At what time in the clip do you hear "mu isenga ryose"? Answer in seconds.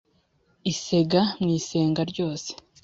1.41-2.49